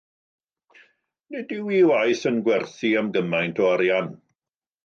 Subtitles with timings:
[1.35, 4.13] Nid yw ei waith yn gwerthu am gymaint o arian.